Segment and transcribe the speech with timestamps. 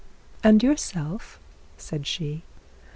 [0.43, 1.39] 'And yourself,'
[1.77, 2.41] said she.